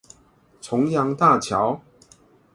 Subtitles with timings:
[0.59, 1.79] 重陽大橋